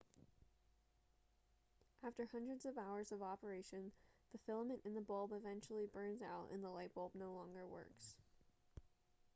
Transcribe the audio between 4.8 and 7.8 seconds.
in the bulb eventually burns out and the light bulb no longer